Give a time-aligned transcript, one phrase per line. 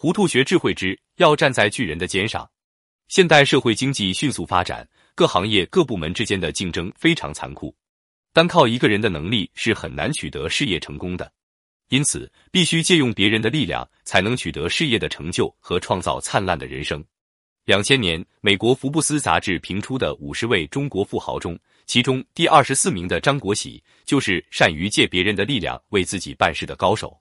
[0.00, 2.48] 糊涂学智慧之，要站在巨人的肩上。
[3.08, 7.74] 现代社会经济迅速发展，各行业各部门之间的竞争非常残酷，
[8.32, 11.32] 单靠一个人的能力是很难取得事业成功的。
[11.88, 17.04] 因此，必须借用别人的力量，才能取得事业的成就和创造灿烂的人生。
[17.64, 27.20] 两千年，美国福布斯杂志评出的五十位中国富豪中，其中第二十四名的张国喜，就是善于借别人的力量为自己办事的高手。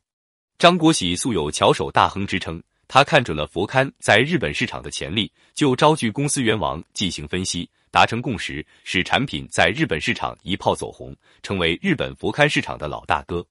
[0.60, 13.46] 张国喜素有“巧手大亨”之称，他看准了佛龛在日本市场的潜力，就招聚公司元王进行分析，达成共识，使产品在日本市场一炮走红，成为日本佛龛市场的老大哥。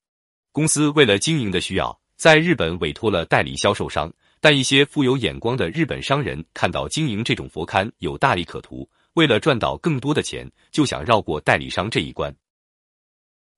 [0.52, 12.34] 公司为了经营的需要，在日本委托了代理销售商，但一些富有眼光的日本商人看到经营这种佛龛有大利可图，为了赚到更多的钱，就想绕过代理商这一关，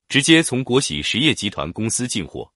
[0.08, 2.50] 直接从国喜实业集团公司进货。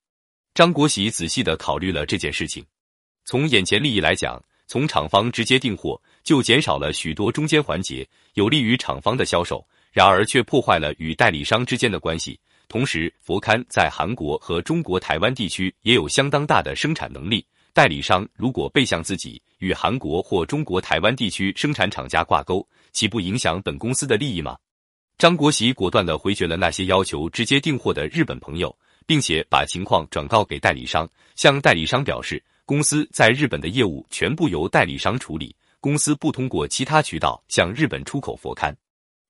[0.55, 2.65] 张国喜仔细的考虑了这件事情，
[3.25, 12.39] 从眼前利益来讲，从厂方直接订货就减少了许多中间环节，有利于厂方的销售，然而却破坏了与代理商之间的关系。
[12.69, 17.45] 同时，佛龛在韩国和中国台湾地区也有相当大的生产能力。
[17.75, 24.57] 代理商如果背向自己，与韩国或中国台湾地区生产厂家挂钩，岂不影响本公司的利益吗？
[25.17, 28.75] 张国喜果断的回绝了那些要求直接订货的日本朋友，
[29.07, 38.75] 并且把情况转告给代理商，向代理商表示，公司在日本的业务全部由代理商处理，公司不通过其他渠道向日本出口佛龛。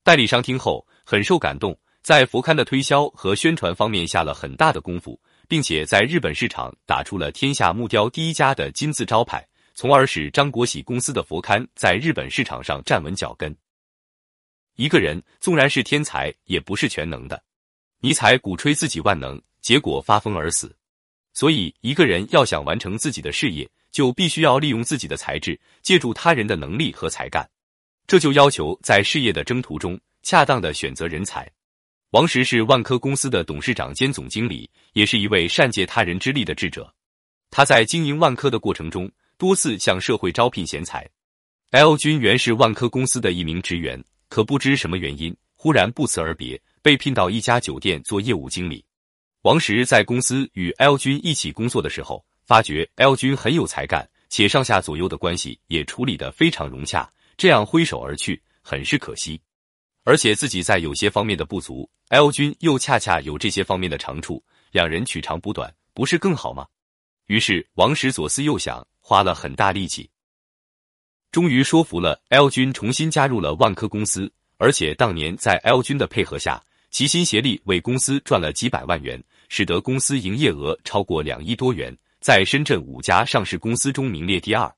[0.05, 1.77] 代理商听后很受感动。
[2.05, 13.53] 在佛龛的推销和宣传方面下了很大的功夫，并且在日本市场打出了天下木雕第一家的金字招牌，从而使张国喜公司的佛龛在日本市场上站稳脚跟。
[14.77, 17.43] 一个人纵然是天才，也不是全能的。
[17.99, 20.73] 尼采鼓吹自己万能，结果发疯而死。
[21.35, 27.49] 所以，一个人要想完成自己的事业，就必须要利用自己的才智，借助他人的能力和才干。
[28.07, 31.51] 这就要求在事业的征途中，恰当的选择人才。
[32.11, 36.93] 王石是万科公司的董事长兼总经理，也是一位善借他人之力的智者。
[37.51, 41.09] 他在经营万科的过程中，多次向社会招聘贤才。
[41.71, 48.85] L 君原是万科公司的一名职员，可不知什么原因，忽然不辞而别，被聘到一家酒店做业务经理。
[49.43, 59.41] 王石在公司与 L 君一起工作的时候，发觉 L 君很有才干，且上下左右的关系也处理得非常融洽，这样挥手而去，很是可惜。
[60.05, 66.65] 而且自己在有些方面的不足，L 君又恰恰有这些方面的长处，两人取长补短，不是更好吗？
[67.27, 70.09] 于是王石左思右想，花了很大力气，
[71.33, 74.33] 终于说服了 L 君重新加入了万科公司。
[74.57, 79.21] 而且当年在 L 君的配合下，齐心协力为公司赚了几百万元，
[79.55, 84.75] 使得公司营业额超过两亿多元，在深圳五家上市公司中名列第二。